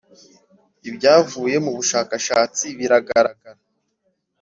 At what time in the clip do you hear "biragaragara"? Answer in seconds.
2.79-3.61